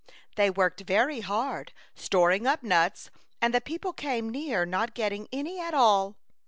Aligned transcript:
They 0.35 0.49
worked 0.49 0.81
very 0.81 1.19
hard, 1.19 1.73
storing 1.93 2.47
up 2.47 2.63
nuts, 2.63 3.11
and 3.39 3.53
the 3.53 3.61
people 3.61 3.93
came 3.93 4.29
near 4.31 4.65
not 4.65 4.95
get 4.95 5.09
ting 5.09 5.27
any 5.31 5.61
at 5.61 5.75
all. 5.75 6.17